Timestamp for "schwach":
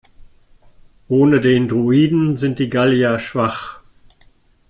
3.19-3.81